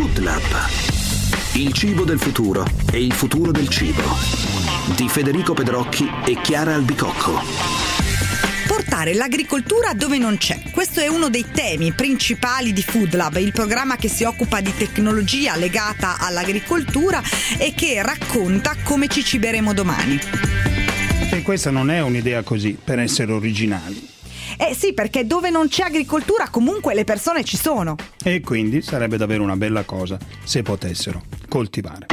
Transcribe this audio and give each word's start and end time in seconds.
Food 0.00 0.18
Lab. 0.20 0.40
Il 1.56 1.74
cibo 1.74 2.04
del 2.04 2.18
futuro 2.18 2.64
e 2.90 3.04
il 3.04 3.12
futuro 3.12 3.50
del 3.50 3.68
cibo. 3.68 4.00
Di 4.96 5.06
Federico 5.10 5.52
Pedrocchi 5.52 6.10
e 6.24 6.40
Chiara 6.40 6.72
Albicocco 6.72 7.38
portare 8.66 9.12
l'agricoltura 9.12 9.92
dove 9.92 10.16
non 10.16 10.38
c'è. 10.38 10.62
Questo 10.70 11.00
è 11.00 11.06
uno 11.06 11.28
dei 11.28 11.44
temi 11.52 11.92
principali 11.92 12.72
di 12.72 12.82
Food 12.82 13.14
Lab, 13.14 13.36
il 13.36 13.52
programma 13.52 13.96
che 13.96 14.08
si 14.08 14.24
occupa 14.24 14.62
di 14.62 14.72
tecnologia 14.74 15.56
legata 15.56 16.16
all'agricoltura 16.18 17.20
e 17.58 17.74
che 17.74 18.00
racconta 18.00 18.76
come 18.82 19.06
ci 19.08 19.22
ciberemo 19.22 19.74
domani. 19.74 20.18
E 21.30 21.42
questa 21.42 21.70
non 21.70 21.90
è 21.90 22.00
un'idea 22.00 22.42
così 22.42 22.78
per 22.82 23.00
essere 23.00 23.32
originali. 23.32 24.09
Eh 24.62 24.74
sì, 24.74 24.92
perché 24.92 25.26
dove 25.26 25.48
non 25.48 25.68
c'è 25.68 25.84
agricoltura 25.84 26.50
comunque 26.50 26.92
le 26.92 27.04
persone 27.04 27.44
ci 27.44 27.56
sono. 27.56 27.96
E 28.22 28.40
quindi 28.40 28.82
sarebbe 28.82 29.16
davvero 29.16 29.42
una 29.42 29.56
bella 29.56 29.84
cosa 29.84 30.18
se 30.44 30.60
potessero 30.60 31.22
coltivare. 31.48 32.08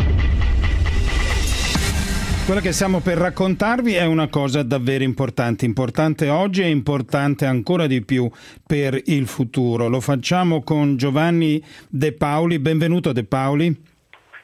Quella 2.46 2.62
che 2.62 2.72
stiamo 2.72 3.02
per 3.02 3.18
raccontarvi 3.18 3.96
è 3.96 4.06
una 4.06 4.30
cosa 4.30 4.64
davvero 4.64 5.04
importante, 5.04 5.66
importante 5.66 6.30
oggi 6.30 6.62
e 6.62 6.70
importante 6.70 7.46
ancora 7.46 7.86
di 7.86 8.02
più 8.06 8.32
per 8.66 8.98
il 9.08 9.28
futuro. 9.28 9.90
Lo 9.90 10.00
facciamo 10.00 10.64
con 10.64 10.96
Giovanni 10.96 11.62
De 11.90 12.14
Paoli. 12.14 12.60
Benvenuto 12.60 13.12
De 13.12 13.26
Paoli. 13.26 13.66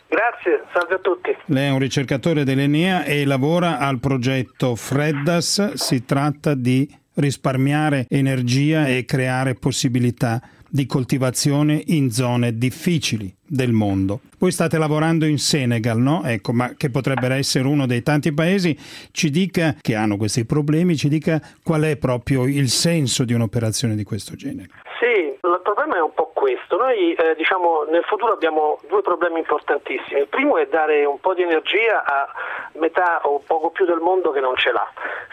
Grazie, 0.09 0.65
salve 0.73 0.95
a 0.95 0.99
tutti. 0.99 1.29
Lei 1.45 1.69
è 1.69 1.71
un 1.71 1.79
ricercatore 1.79 2.43
dell'Enea 2.43 3.05
e 3.05 3.23
lavora 3.23 3.77
al 3.77 4.01
progetto 4.01 4.75
Freddas. 4.75 5.75
Si 5.75 6.03
tratta 6.03 6.53
di 6.53 7.01
risparmiare 7.15 8.05
energia 8.09 8.87
e 8.87 9.05
creare 9.05 9.55
possibilità 9.55 10.41
di 10.73 10.87
coltivazione 10.87 11.83
in 11.87 12.09
zone 12.09 12.57
difficili 12.57 13.31
del 13.45 13.71
mondo. 13.71 14.21
Voi 14.39 14.51
state 14.51 14.79
lavorando 14.79 15.25
in 15.25 15.37
Senegal, 15.37 15.99
no? 15.99 16.23
Ecco, 16.23 16.51
ma 16.51 16.73
che 16.75 16.89
potrebbe 16.89 17.27
essere 17.35 17.67
uno 17.67 17.85
dei 17.85 18.01
tanti 18.01 18.33
paesi, 18.33 18.75
ci 19.11 19.29
dica 19.29 19.75
che 19.79 19.93
hanno 19.93 20.17
questi 20.17 20.45
problemi, 20.45 20.97
ci 20.97 21.09
dica 21.09 21.39
qual 21.63 21.83
è 21.83 21.95
proprio 21.97 22.47
il 22.47 22.69
senso 22.69 23.23
di 23.23 23.33
un'operazione 23.33 23.95
di 23.95 24.03
questo 24.03 24.33
genere. 24.35 24.69
Sì, 24.99 25.29
il 25.29 25.61
problema 25.63 25.97
è 25.97 26.01
un 26.01 26.11
po' 26.15 26.32
questo. 26.43 26.75
Noi 26.75 27.13
eh, 27.13 27.35
diciamo 27.35 27.83
nel 27.83 28.03
futuro 28.03 28.33
abbiamo 28.33 28.77
due 28.89 29.01
problemi 29.01 29.39
importantissimi. 29.39 30.19
Il 30.19 30.27
primo 30.27 30.57
è 30.57 30.67
dare 30.67 31.05
un 31.05 31.17
po' 31.21 31.33
di 31.33 31.41
energia 31.41 32.03
a 32.03 32.27
metà 32.73 33.21
o 33.23 33.41
poco 33.47 33.69
più 33.69 33.85
del 33.85 33.99
mondo 33.99 34.31
che 34.31 34.41
non 34.41 34.57
ce 34.57 34.73
l'ha. 34.73 34.85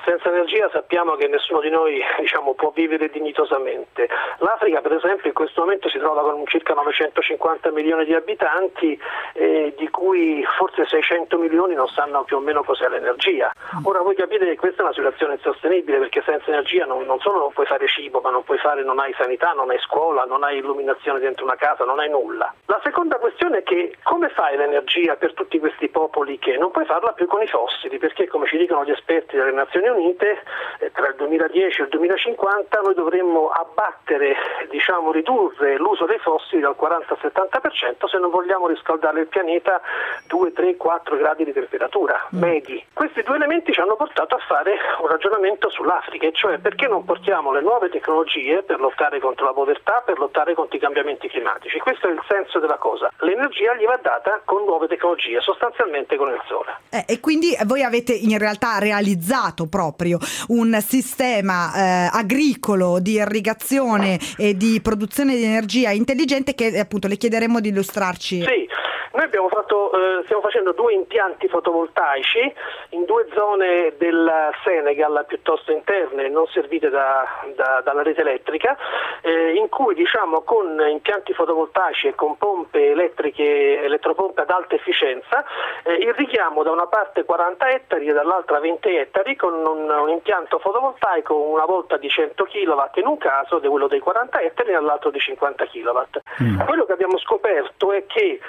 Senza 0.05 0.29
energia 0.29 0.71
sappiamo 0.71 1.17
che 1.17 1.27
nessuno 1.27 1.59
di 1.59 1.69
noi 1.69 2.01
diciamo, 2.21 2.55
può 2.55 2.71
vivere 2.71 3.11
dignitosamente. 3.11 4.09
L'Africa 4.39 4.81
per 4.81 4.93
esempio 4.93 5.27
in 5.27 5.35
questo 5.35 5.63
momento 5.63 5.89
si 5.89 5.99
trova 5.99 6.23
con 6.23 6.47
circa 6.47 6.75
950 6.75 7.73
milioni 7.73 8.05
di 8.05 8.15
abitanti 8.15 8.97
eh, 9.33 9.75
di 9.77 9.91
cui 9.91 10.45
forse 10.57 10.87
600 10.87 11.39
milioni 11.39 11.75
non 11.75 11.89
sanno 11.89 12.23
più 12.23 12.37
o 12.37 12.41
meno 12.41 12.63
cos'è 12.63 12.89
l'energia. 12.89 13.51
Ora 13.83 14.01
voi 14.03 14.15
capite 14.15 14.45
che 14.45 14.57
questa 14.57 14.83
è 14.83 14.85
una 14.85 14.95
situazione 14.95 15.35
insostenibile 15.35 15.99
perché 15.99 16.23
senza 16.25 16.51
energia 16.51 16.85
non, 16.85 17.05
non 17.05 17.19
solo 17.19 17.41
non 17.41 17.53
puoi 17.53 17.67
fare 17.67 17.89
cibo 17.89 18.21
ma 18.21 18.31
non 18.31 18.45
puoi 18.45 18.59
fare, 18.59 18.85
non 18.85 19.01
hai 19.01 19.13
sanità, 19.19 19.51
non 19.57 19.71
hai 19.71 19.79
scuola, 19.81 20.23
non 20.23 20.45
hai 20.45 20.59
illuminazione 20.59 20.99
dentro 21.19 21.45
una 21.45 21.57
casa, 21.57 21.85
non 21.85 21.99
hai 21.99 22.11
nulla. 22.11 22.53
La 22.67 22.81
seconda 22.85 23.17
questione 23.17 23.59
è 23.59 23.63
che 23.63 23.97
come 24.03 24.29
fai 24.29 24.57
l'energia 24.57 25.17
per 25.17 25.33
tutti 25.35 25.59
questi 25.59 25.89
popoli 25.89 26.39
che 26.39 26.57
non 26.57 26.71
puoi 26.71 26.85
farla 26.85 27.13
più 27.13 27.27
con 27.27 27.43
i 27.43 27.47
fossili 27.47 27.99
perché 27.99 28.29
come 28.29 28.47
ci 28.47 28.59
dicono 28.59 28.85
gli 28.85 28.91
esperti 28.91 29.37
delle 29.37 29.53
Nazioni 29.53 29.89
Unite 29.89 30.43
eh, 30.79 30.91
tra 30.93 31.09
il 31.09 31.15
2010 31.17 31.81
e 31.81 31.85
il 31.85 31.89
2050 31.89 32.81
noi 32.81 32.95
dovremmo 32.95 33.49
abbattere, 33.49 34.37
diciamo 34.69 35.11
ridurre 35.11 35.79
l'uso 35.79 36.05
dei 36.05 36.19
fossili 36.19 36.61
dal 36.61 36.77
40 36.77 37.15
al 37.15 37.19
70% 37.21 38.07
se 38.07 38.19
non 38.19 38.31
vogliamo 38.31 38.69
riscaldare 38.69 39.21
il 39.21 39.27
pianeta 39.27 39.81
2, 40.27 40.53
3, 40.53 40.77
4 40.77 41.17
gradi 41.17 41.45
di 41.45 41.53
temperatura 41.53 42.29
mm. 42.35 42.39
medi. 42.39 42.85
Questi 42.93 43.23
due 43.23 43.37
elementi 43.37 43.73
ci 43.73 43.81
hanno 43.81 43.97
portato 43.97 44.35
a 44.35 44.39
fare 44.47 44.77
un 45.01 45.09
ragionamento 45.09 45.71
sull'Africa, 45.71 46.27
e 46.27 46.33
cioè 46.33 46.59
perché 46.59 46.87
non 46.87 47.05
portiamo 47.05 47.53
le 47.53 47.63
nuove 47.63 47.89
tecnologie 47.89 48.63
per 48.63 48.81
lottare 48.81 49.19
contro 49.19 49.47
la 49.47 49.53
povertà, 49.53 50.03
per 50.05 50.19
lottare 50.19 50.55
contro 50.55 50.77
i 50.77 50.81
cambiamenti 50.81 50.90
climatici. 51.29 51.79
Questo 51.79 52.09
è 52.09 52.11
il 52.11 52.21
senso 52.29 52.59
della 52.59 52.77
cosa. 52.77 53.11
L'energia 53.21 53.75
gli 53.75 53.85
va 53.85 53.99
data 54.03 54.41
con 54.45 54.65
nuove 54.65 54.87
tecnologie, 54.87 55.41
sostanzialmente 55.41 56.17
con 56.17 56.29
il 56.29 56.41
sole. 56.47 56.77
Eh, 56.91 57.05
e 57.15 57.21
quindi 57.21 57.57
voi 57.65 57.83
avete 57.83 58.13
in 58.13 58.39
realtà 58.39 58.79
realizzato 58.79 59.67
proprio 59.67 60.19
un 60.49 60.79
sistema 60.81 61.73
eh, 61.75 62.11
agricolo 62.13 62.99
di 63.01 63.13
irrigazione 63.13 64.19
e 64.37 64.57
di 64.57 64.81
produzione 64.83 65.37
di 65.37 65.45
energia 65.45 65.91
intelligente 65.91 66.55
che 66.55 66.79
appunto 66.79 67.09
le 67.09 67.17
chiederemo 67.17 67.61
di 67.61 67.69
illustrarci. 67.69 68.43
Sì. 68.43 68.69
Noi 69.13 69.29
fatto, 69.49 69.93
eh, 69.93 70.23
stiamo 70.25 70.43
facendo 70.43 70.73
due 70.73 70.93
impianti 70.95 71.49
fotovoltaici 71.49 72.55
in 72.91 73.05
due 73.05 73.27
zone 73.35 73.95
del 73.99 74.31
Senegal 74.65 75.25
piuttosto 75.27 75.73
interne, 75.73 76.29
non 76.29 76.47
servite 76.47 76.89
da, 76.91 77.27
da, 77.55 77.81
dalla 77.85 78.03
rete 78.03 78.21
elettrica, 78.21 78.77
eh, 79.23 79.55
in 79.55 79.69
cui 79.69 79.95
diciamo, 79.95 80.43
con 80.43 80.81
impianti 80.89 81.33
fotovoltaici 81.33 82.09
e 82.09 82.15
con 82.15 82.37
pompe 82.37 82.91
elettriche, 82.91 83.83
elettropompe 83.83 84.43
ad 84.43 84.51
alta 84.51 84.77
efficienza, 84.77 85.45
eh, 85.83 85.95
irrighiamo 85.95 86.63
da 86.63 86.71
una 86.71 86.87
parte 86.87 87.25
40 87.25 87.69
ettari 87.69 88.07
e 88.07 88.13
dall'altra 88.13 88.61
20 88.61 88.97
ettari 88.97 89.37
con 89.37 89.55
un, 89.55 89.91
un 89.91 90.09
impianto 90.09 90.59
fotovoltaico 90.59 91.35
una 91.35 91.65
volta 91.65 91.97
di 91.97 92.09
100 92.09 92.45
kW 92.45 93.01
in 93.01 93.07
un 93.07 93.19
caso, 93.19 93.61
quello 93.61 93.89
dei 93.89 94.01
40 94.01 94.41
ettari 94.41 94.71
e 94.71 94.73
nell'altro 94.75 95.11
di 95.11 95.19
50 95.19 95.67
kW. 95.67 96.01
Mm. 96.43 96.61
Quello 96.61 96.85
che 96.85 96.93
abbiamo 96.93 97.19
scoperto 97.19 97.93
è 97.93 98.07
che 98.07 98.41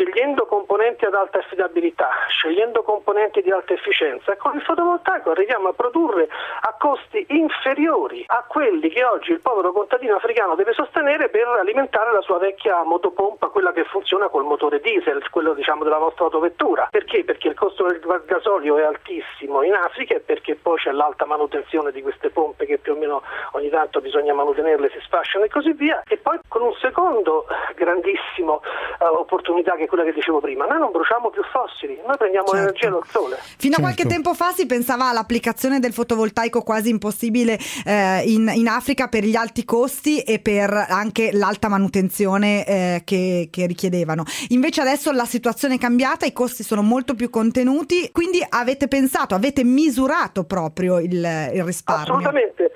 scegliendo 0.00 0.46
componenti 0.46 1.04
ad 1.04 1.14
alta 1.14 1.38
affidabilità, 1.38 2.08
scegliendo 2.28 2.82
componenti 2.82 3.42
di 3.42 3.50
alta 3.50 3.74
efficienza, 3.74 4.34
con 4.36 4.56
il 4.56 4.62
fotovoltaico 4.62 5.30
arriviamo 5.30 5.68
a 5.68 5.72
produrre 5.74 6.26
a 6.60 6.74
costi 6.78 7.24
inferiori 7.28 8.24
a 8.26 8.44
quelli 8.48 8.88
che 8.88 9.04
oggi 9.04 9.32
il 9.32 9.40
povero 9.40 9.72
contadino 9.72 10.16
africano 10.16 10.54
deve 10.54 10.72
sostenere 10.72 11.28
per 11.28 11.46
alimentare 11.46 12.12
la 12.12 12.22
sua 12.22 12.38
vecchia 12.38 12.82
motopompa, 12.82 13.48
quella 13.48 13.72
che 13.72 13.84
funziona 13.84 14.28
col 14.28 14.44
motore 14.44 14.80
diesel, 14.80 15.28
quello 15.28 15.52
diciamo 15.52 15.84
della 15.84 15.98
vostra 15.98 16.24
autovettura. 16.24 16.88
Perché? 16.90 17.22
Perché 17.24 17.48
il 17.48 17.54
costo 17.54 17.84
del 17.86 18.00
gasolio 18.24 18.78
è 18.78 18.84
altissimo 18.84 19.62
in 19.62 19.74
Africa 19.74 20.14
e 20.14 20.20
perché 20.20 20.54
poi 20.54 20.78
c'è 20.78 20.92
l'alta 20.92 21.26
manutenzione 21.26 21.92
di 21.92 22.00
queste 22.00 22.30
pompe 22.30 22.64
che 22.64 22.78
più 22.78 22.94
o 22.94 22.96
meno 22.96 23.22
ogni 23.52 23.68
tanto 23.68 24.00
bisogna 24.00 24.32
manutenerle, 24.32 24.88
si 24.90 25.00
sfasciano 25.00 25.44
e 25.44 25.48
così 25.48 25.72
via. 25.72 26.02
E 26.08 26.16
poi 26.16 26.38
con 26.48 26.62
un 26.62 26.72
secondo 26.80 27.46
grandissimo 27.74 28.62
uh, 29.00 29.04
opportunità 29.18 29.74
che 29.76 29.88
quella 29.90 30.04
che 30.04 30.12
dicevo 30.12 30.40
prima, 30.40 30.64
noi 30.64 30.78
non 30.78 30.90
bruciamo 30.90 31.28
più 31.28 31.42
fossili, 31.52 32.00
noi 32.06 32.16
prendiamo 32.16 32.46
certo. 32.46 32.64
l'energia 32.64 32.88
dal 32.88 33.06
sole. 33.06 33.36
Fino 33.36 33.74
certo. 33.74 33.76
a 33.76 33.80
qualche 33.80 34.06
tempo 34.06 34.32
fa 34.32 34.52
si 34.52 34.64
pensava 34.64 35.10
all'applicazione 35.10 35.78
del 35.80 35.92
fotovoltaico 35.92 36.62
quasi 36.62 36.88
impossibile 36.88 37.58
eh, 37.84 38.22
in, 38.24 38.50
in, 38.54 38.68
Africa 38.68 39.08
per 39.08 39.24
gli 39.24 39.36
alti 39.36 39.64
costi 39.64 40.20
e 40.20 40.38
per 40.38 40.70
anche 40.72 41.30
l'alta 41.32 41.68
manutenzione 41.68 42.64
eh, 42.64 43.02
che, 43.04 43.48
che, 43.50 43.66
richiedevano. 43.66 44.24
Invece 44.48 44.80
adesso 44.80 45.12
la 45.12 45.26
situazione 45.26 45.74
è 45.74 45.78
cambiata, 45.78 46.24
i 46.24 46.32
costi 46.32 46.62
sono 46.62 46.82
molto 46.82 47.14
più 47.14 47.28
contenuti, 47.28 48.10
quindi 48.12 48.44
avete 48.48 48.88
pensato, 48.88 49.34
avete 49.34 49.64
misurato 49.64 50.44
proprio 50.44 50.98
il, 51.00 51.12
il 51.12 51.64
risparmio. 51.64 52.04
Assolutamente. 52.04 52.70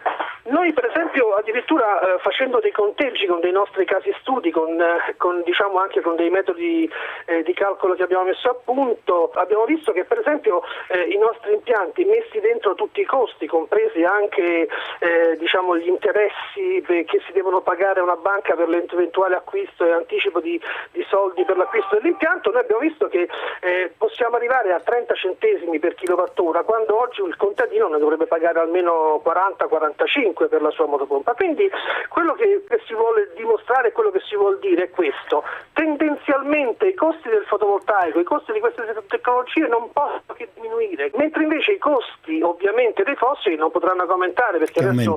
Addirittura 1.54 2.00
eh, 2.00 2.19
facendo 2.19 2.59
dei 2.59 2.72
conteggi 2.72 3.26
con 3.26 3.38
dei 3.38 3.53
nostri 3.53 3.84
casi 3.84 4.12
studi, 4.19 4.50
con, 4.50 4.81
eh, 4.81 5.15
con 5.16 5.41
diciamo 5.44 5.78
anche 5.78 6.00
con 6.00 6.16
dei 6.16 6.28
metodi 6.28 6.91
eh, 7.26 7.44
di 7.44 7.54
calcolo 7.54 7.94
che 7.94 8.03
abbiamo 8.03 8.25
messo 8.25 8.48
a 8.48 8.54
punto, 8.54 9.31
abbiamo 9.34 9.65
visto 9.65 9.92
che 9.92 10.03
per 10.03 10.19
esempio 10.19 10.62
eh, 10.88 11.03
i 11.03 11.16
nostri 11.16 11.53
impianti 11.53 12.04
messi 12.06 12.41
dentro 12.41 12.75
tutti 12.75 13.00
i 13.03 13.04
costi, 13.04 13.47
compresi 13.47 14.03
anche 14.03 14.66
eh, 14.98 15.37
diciamo, 15.38 15.76
gli 15.76 15.87
interessi 15.87 16.82
che 16.84 17.22
si 17.25 17.32
devono 17.32 17.60
pagare 17.60 18.00
a 18.00 18.03
una 18.03 18.16
banca 18.16 18.56
per 18.56 18.69
l'eventuale 18.69 19.36
acquisto 19.36 19.86
e 19.86 19.92
anticipo 19.92 20.41
di, 20.41 20.60
di 20.91 21.06
soldi 21.09 21.44
per 21.44 21.56
l'acquisto 21.56 21.95
dell'impianto, 21.95 22.51
noi 22.51 22.62
abbiamo 22.62 22.80
visto 22.80 23.06
che 23.06 23.28
eh, 23.60 23.92
possiamo 23.97 24.34
arrivare 24.34 24.72
a 24.72 24.80
30 24.80 25.15
centesimi 25.15 25.78
per 25.78 25.95
kilowattora, 25.95 26.65
quando 26.65 26.98
oggi 27.01 27.22
il 27.22 27.36
contadino 27.36 27.86
ne 27.86 27.98
dovrebbe 27.98 28.27
pagare 28.27 28.59
almeno 28.59 29.22
40-45 29.24 30.34
5 30.34 30.48
per 30.48 30.62
la 30.62 30.71
sua 30.71 30.86
motopompa. 30.86 31.34
Quindi 31.44 31.68
quello 32.08 32.32
che, 32.32 32.64
che 32.66 32.80
si 32.86 32.94
vuole 32.94 33.28
dimostrare, 33.36 33.92
quello 33.92 34.10
che 34.10 34.20
si 34.24 34.34
vuole 34.34 34.56
dire 34.62 34.84
è 34.84 34.91
questo. 34.91 35.44
Tendenzialmente 35.74 36.86
i 36.88 36.94
costi 36.94 37.28
del 37.28 37.44
fotovoltaico, 37.44 38.18
i 38.18 38.24
costi 38.24 38.52
di 38.52 38.60
queste 38.60 38.80
tecnologie 39.08 39.68
non 39.68 39.92
possono 39.92 40.32
che 40.32 40.48
diminuire, 40.54 41.10
mentre 41.16 41.42
invece 41.42 41.72
i 41.72 41.78
costi 41.78 42.41
ovviamente 42.41 43.02
dei 43.02 43.16
fossili 43.16 43.56
non 43.56 43.70
potranno 43.70 44.08
aumentare 44.08 44.56
perché 44.56 44.80
adesso, 44.80 45.16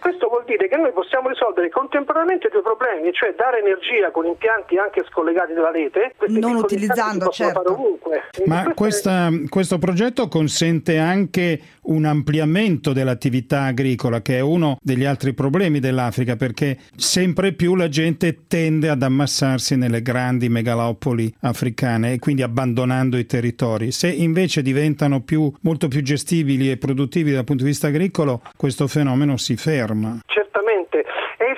questo 0.00 0.28
vuol 0.28 0.44
dire 0.46 0.66
che 0.68 0.76
noi 0.76 0.92
possiamo 0.92 1.28
risolvere 1.28 1.68
contemporaneamente 1.68 2.48
due 2.48 2.62
problemi, 2.62 3.12
cioè 3.12 3.34
dare 3.36 3.60
energia 3.60 4.10
con 4.10 4.24
impianti 4.24 4.78
anche 4.78 5.04
scollegati 5.10 5.52
dalla 5.52 5.72
rete, 5.72 6.14
non 6.28 6.56
utilizzando 6.56 7.28
certo. 7.28 7.98
Ma 8.46 8.72
questa, 8.74 9.28
questo 9.50 9.76
progetto 9.76 10.28
consente 10.28 10.96
anche 10.96 11.60
un 11.82 12.04
ampliamento 12.06 12.92
dell'attività 12.92 13.64
agricola 13.64 14.22
che 14.22 14.38
è 14.38 14.40
uno 14.40 14.78
degli 14.80 15.04
altri 15.04 15.34
problemi 15.34 15.65
dell'Africa 15.70 16.36
perché 16.36 16.78
sempre 16.96 17.52
più 17.52 17.74
la 17.74 17.88
gente 17.88 18.46
tende 18.46 18.88
ad 18.88 19.02
ammassarsi 19.02 19.76
nelle 19.76 20.02
grandi 20.02 20.48
megalopoli 20.48 21.32
africane 21.40 22.12
e 22.12 22.18
quindi 22.18 22.42
abbandonando 22.42 23.18
i 23.18 23.26
territori. 23.26 23.92
Se 23.92 24.08
invece 24.08 24.62
diventano 24.62 25.20
più, 25.20 25.52
molto 25.60 25.88
più 25.88 26.02
gestibili 26.02 26.70
e 26.70 26.76
produttivi 26.76 27.32
dal 27.32 27.44
punto 27.44 27.64
di 27.64 27.70
vista 27.70 27.88
agricolo, 27.88 28.42
questo 28.56 28.86
fenomeno 28.86 29.36
si 29.36 29.56
ferma. 29.56 30.20
Il 30.28 30.45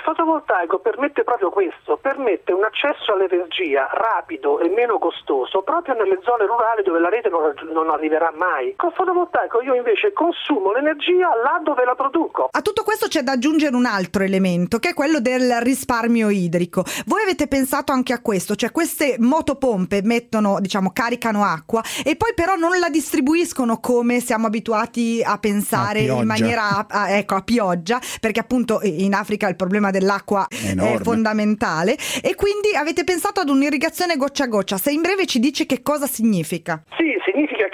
fotovoltaico 0.08 0.78
permette 0.78 1.22
proprio 1.22 1.50
questo, 1.50 1.99
permette 2.00 2.52
un 2.52 2.64
accesso 2.64 3.12
all'energia 3.12 3.90
rapido 3.93 4.58
e 4.58 4.70
meno 4.70 4.99
costoso 4.99 5.60
proprio 5.60 5.94
nelle 5.94 6.19
zone 6.22 6.46
rurali 6.46 6.82
dove 6.82 6.99
la 6.99 7.10
rete 7.10 7.28
non, 7.28 7.52
non 7.72 7.90
arriverà 7.90 8.32
mai. 8.34 8.72
Con 8.76 8.88
il 8.88 8.94
fotovoltaico 8.94 9.60
io 9.60 9.75
invece 9.75 10.14
consumo 10.14 10.72
l'energia 10.72 11.28
là 11.37 11.60
dove 11.62 11.84
la 11.84 11.94
produco. 11.94 12.49
A 12.50 12.62
tutto 12.62 12.84
questo 12.84 13.08
c'è 13.08 13.20
da 13.20 13.32
aggiungere 13.32 13.76
un 13.76 13.84
altro 13.84 14.22
elemento 14.22 14.78
che 14.78 14.90
è 14.90 14.94
quello 14.94 15.20
del 15.20 15.60
risparmio 15.60 16.31
idrico. 16.31 16.84
Voi 17.04 17.22
avete 17.22 17.46
pensato 17.46 17.93
anche 17.93 18.14
a 18.14 18.22
questo, 18.22 18.54
cioè 18.54 18.72
queste 18.72 19.16
motopompe 19.19 20.00
mettono, 20.02 20.58
diciamo, 20.61 20.90
caricano 20.90 21.44
acqua 21.44 21.82
e 22.02 22.16
poi 22.16 22.32
però 22.34 22.54
non 22.54 22.78
la 22.78 22.88
distribuiscono 22.88 23.78
come 23.78 24.20
siamo 24.20 24.46
abituati 24.46 25.20
a 25.22 25.37
pensare 25.37 26.08
A 26.08 26.14
in 26.14 26.26
maniera 26.26 26.87
a, 26.88 27.11
ecco, 27.11 27.34
a 27.34 27.43
pioggia, 27.43 28.00
perché 28.20 28.40
appunto 28.40 28.81
in 28.82 29.12
Africa 29.12 29.49
il 29.49 29.56
problema 29.56 29.90
dell'acqua 29.98 30.46
è 30.48 30.68
Enorme. 30.70 31.02
fondamentale 31.02 31.96
e 32.22 32.34
quindi 32.34 32.74
avete 32.74 33.04
pensato 33.04 33.40
ad 33.40 33.48
un'irrigazione 33.48 34.16
goccia 34.16 34.44
a 34.44 34.46
goccia. 34.46 34.78
Se 34.78 34.90
in 34.90 35.00
breve 35.02 35.26
ci 35.26 35.38
dici 35.38 35.66
che 35.66 35.82
cosa 35.82 36.06
significa. 36.06 36.82
Sì, 36.96 37.04
significa 37.04 37.17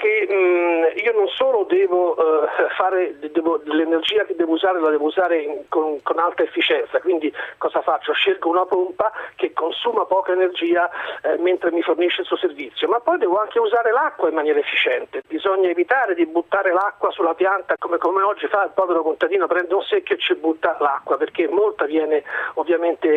che 0.05 0.27
mh, 0.29 0.99
io 1.03 1.13
non 1.13 1.27
solo 1.29 1.63
devo 1.67 2.15
eh, 2.15 2.47
fare 2.77 3.17
devo- 3.31 3.59
l'energia 3.63 4.23
che 4.25 4.35
devo 4.35 4.53
usare 4.53 4.79
la 4.79 4.89
devo 4.91 5.05
usare 5.05 5.41
in- 5.41 5.63
con, 5.67 6.01
con 6.03 6.19
alta 6.19 6.43
efficienza, 6.43 6.99
quindi 6.99 7.33
cosa 7.57 7.81
faccio? 7.81 8.13
Scelgo 8.13 8.49
una 8.49 8.65
pompa 8.65 9.11
che 9.35 9.51
consuma 9.53 10.05
poca 10.05 10.33
energia 10.33 10.89
eh, 11.23 11.37
mentre 11.39 11.71
mi 11.71 11.81
fornisce 11.81 12.21
il 12.21 12.27
suo 12.27 12.37
servizio, 12.37 12.87
ma 12.87 12.99
poi 12.99 13.17
devo 13.17 13.39
anche 13.39 13.59
usare 13.59 13.91
l'acqua 13.91 14.29
in 14.29 14.35
maniera 14.35 14.59
efficiente. 14.59 15.21
Bisogna 15.27 15.69
evitare 15.69 16.13
di 16.13 16.25
buttare 16.27 16.71
l'acqua 16.71 17.09
sulla 17.11 17.33
pianta 17.33 17.75
come, 17.79 17.97
come 17.97 18.21
oggi 18.21 18.47
fa 18.47 18.63
il 18.63 18.71
povero 18.75 19.01
contadino, 19.01 19.47
prende 19.47 19.73
un 19.73 19.81
secchio 19.83 20.15
e 20.15 20.19
ci 20.19 20.35
butta 20.35 20.77
l'acqua 20.79 21.17
perché 21.17 21.47
molta 21.47 21.85
viene 21.85 22.23
ovviamente 22.55 23.07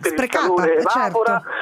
per 0.00 0.12
Sprecata, 0.12 0.22
il 0.22 0.28
calore 0.28 0.74
eh, 0.74 0.78
evapora 0.78 1.40
certo. 1.42 1.59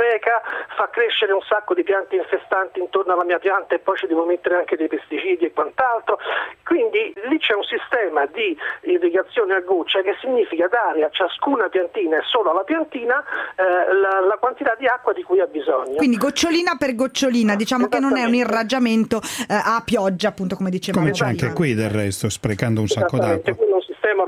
Spreca, 0.00 0.40
fa 0.76 0.88
crescere 0.88 1.32
un 1.32 1.42
sacco 1.42 1.74
di 1.74 1.82
piante 1.82 2.16
infestanti 2.16 2.80
intorno 2.80 3.12
alla 3.12 3.24
mia 3.24 3.38
pianta 3.38 3.74
e 3.74 3.78
poi 3.78 3.96
ci 3.98 4.06
devo 4.06 4.24
mettere 4.24 4.56
anche 4.56 4.76
dei 4.76 4.88
pesticidi 4.88 5.44
e 5.44 5.52
quant'altro. 5.52 6.18
Quindi 6.64 7.12
lì 7.28 7.38
c'è 7.38 7.52
un 7.52 7.64
sistema 7.64 8.24
di 8.26 8.56
irrigazione 8.88 9.54
a 9.54 9.60
goccia 9.60 10.00
che 10.00 10.16
significa 10.20 10.66
dare 10.68 11.04
a 11.04 11.10
ciascuna 11.10 11.68
piantina 11.68 12.18
e 12.18 12.22
solo 12.24 12.50
alla 12.50 12.64
piantina 12.64 13.22
eh, 13.56 13.92
la, 13.92 14.20
la 14.24 14.36
quantità 14.40 14.74
di 14.78 14.86
acqua 14.86 15.12
di 15.12 15.22
cui 15.22 15.40
ha 15.40 15.46
bisogno. 15.46 15.96
Quindi 15.96 16.16
gocciolina 16.16 16.76
per 16.78 16.94
gocciolina, 16.94 17.54
diciamo 17.54 17.88
che 17.88 18.00
non 18.00 18.16
è 18.16 18.24
un 18.24 18.34
irraggiamento 18.34 19.20
eh, 19.20 19.54
a 19.54 19.82
pioggia, 19.84 20.28
appunto 20.28 20.56
come 20.56 20.70
dicevamo 20.70 21.04
Come 21.04 21.16
c'è 21.16 21.26
prima. 21.26 21.42
anche 21.42 21.54
qui 21.54 21.74
del 21.74 21.90
resto, 21.90 22.30
sprecando 22.30 22.80
un 22.80 22.88
sacco 22.88 23.18
d'acqua. 23.18 23.69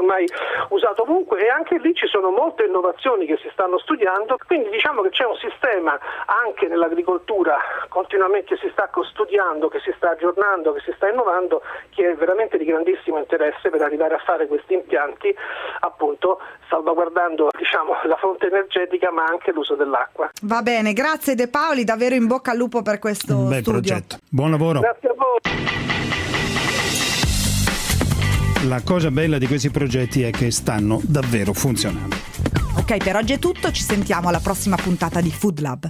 Ormai 0.02 0.26
usato 0.68 1.02
ovunque 1.02 1.46
e 1.46 1.48
anche 1.48 1.78
lì 1.78 1.94
ci 1.94 2.06
sono 2.06 2.30
molte 2.30 2.64
innovazioni 2.64 3.24
che 3.26 3.38
si 3.40 3.48
stanno 3.52 3.78
studiando, 3.78 4.36
quindi 4.46 4.68
diciamo 4.70 5.00
che 5.02 5.10
c'è 5.10 5.24
un 5.24 5.36
sistema 5.36 5.98
anche 6.26 6.66
nell'agricoltura 6.66 7.56
continuamente 7.88 8.56
si 8.56 8.68
sta 8.72 8.90
studiando, 8.92 9.68
che 9.68 9.80
si 9.80 9.92
sta 9.96 10.10
aggiornando, 10.10 10.72
che 10.72 10.80
si 10.80 10.92
sta 10.96 11.08
innovando, 11.08 11.62
che 11.90 12.10
è 12.10 12.14
veramente 12.14 12.58
di 12.58 12.64
grandissimo 12.64 13.18
interesse 13.18 13.70
per 13.70 13.80
arrivare 13.80 14.14
a 14.14 14.18
fare 14.18 14.46
questi 14.46 14.74
impianti 14.74 15.34
appunto 15.80 16.40
salvaguardando 16.68 17.50
diciamo, 17.56 17.94
la 18.04 18.16
fonte 18.16 18.46
energetica 18.46 19.10
ma 19.10 19.24
anche 19.24 19.52
l'uso 19.52 19.74
dell'acqua. 19.74 20.30
Va 20.42 20.62
bene, 20.62 20.92
grazie 20.92 21.34
De 21.34 21.48
Paoli, 21.48 21.84
davvero 21.84 22.14
in 22.14 22.26
bocca 22.26 22.50
al 22.50 22.56
lupo 22.56 22.82
per 22.82 22.98
questo 22.98 23.32
studio. 23.32 23.62
progetto. 23.62 24.16
Buon 24.28 24.50
lavoro. 24.50 24.80
Grazie 24.80 25.08
a 25.08 25.14
voi. 25.14 25.81
La 28.66 28.80
cosa 28.82 29.10
bella 29.10 29.38
di 29.38 29.48
questi 29.48 29.70
progetti 29.70 30.22
è 30.22 30.30
che 30.30 30.52
stanno 30.52 31.00
davvero 31.04 31.52
funzionando. 31.52 32.14
Ok, 32.76 32.96
per 32.98 33.16
oggi 33.16 33.32
è 33.32 33.38
tutto, 33.40 33.72
ci 33.72 33.82
sentiamo 33.82 34.28
alla 34.28 34.38
prossima 34.38 34.76
puntata 34.76 35.20
di 35.20 35.30
Food 35.30 35.58
Lab. 35.58 35.88